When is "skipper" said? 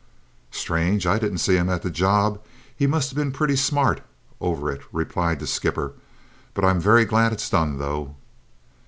5.45-5.93